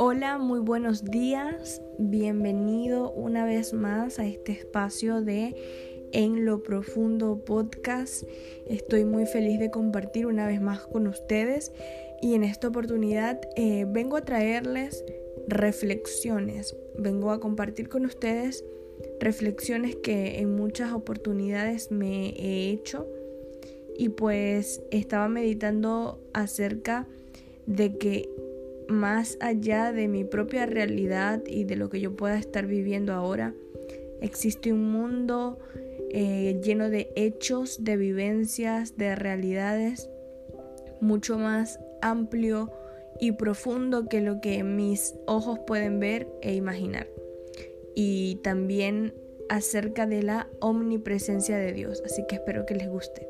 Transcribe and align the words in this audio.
Hola, 0.00 0.38
muy 0.38 0.60
buenos 0.60 1.04
días. 1.04 1.82
Bienvenido 1.98 3.10
una 3.10 3.44
vez 3.44 3.72
más 3.72 4.20
a 4.20 4.26
este 4.26 4.52
espacio 4.52 5.22
de 5.22 5.56
En 6.12 6.44
lo 6.44 6.62
Profundo 6.62 7.44
podcast. 7.44 8.22
Estoy 8.68 9.04
muy 9.04 9.26
feliz 9.26 9.58
de 9.58 9.72
compartir 9.72 10.26
una 10.26 10.46
vez 10.46 10.60
más 10.60 10.86
con 10.86 11.08
ustedes 11.08 11.72
y 12.22 12.34
en 12.34 12.44
esta 12.44 12.68
oportunidad 12.68 13.40
eh, 13.56 13.86
vengo 13.88 14.16
a 14.16 14.24
traerles 14.24 15.04
reflexiones. 15.48 16.76
Vengo 16.96 17.32
a 17.32 17.40
compartir 17.40 17.88
con 17.88 18.06
ustedes 18.06 18.64
reflexiones 19.18 19.96
que 19.96 20.38
en 20.38 20.54
muchas 20.54 20.92
oportunidades 20.92 21.90
me 21.90 22.28
he 22.38 22.70
hecho 22.70 23.08
y 23.96 24.10
pues 24.10 24.80
estaba 24.92 25.28
meditando 25.28 26.20
acerca 26.34 27.08
de 27.66 27.98
que 27.98 28.28
más 28.88 29.36
allá 29.40 29.92
de 29.92 30.08
mi 30.08 30.24
propia 30.24 30.66
realidad 30.66 31.42
y 31.46 31.64
de 31.64 31.76
lo 31.76 31.88
que 31.88 32.00
yo 32.00 32.16
pueda 32.16 32.38
estar 32.38 32.66
viviendo 32.66 33.12
ahora, 33.12 33.54
existe 34.20 34.72
un 34.72 34.90
mundo 34.90 35.58
eh, 36.10 36.60
lleno 36.62 36.90
de 36.90 37.12
hechos, 37.16 37.84
de 37.84 37.96
vivencias, 37.96 38.96
de 38.96 39.14
realidades, 39.14 40.08
mucho 41.00 41.38
más 41.38 41.78
amplio 42.00 42.72
y 43.20 43.32
profundo 43.32 44.08
que 44.08 44.20
lo 44.20 44.40
que 44.40 44.62
mis 44.64 45.14
ojos 45.26 45.58
pueden 45.66 46.00
ver 46.00 46.28
e 46.40 46.54
imaginar. 46.54 47.08
Y 47.94 48.36
también 48.36 49.14
acerca 49.48 50.06
de 50.06 50.22
la 50.22 50.48
omnipresencia 50.60 51.56
de 51.56 51.72
Dios, 51.72 52.02
así 52.04 52.24
que 52.28 52.36
espero 52.36 52.64
que 52.64 52.74
les 52.74 52.88
guste. 52.88 53.28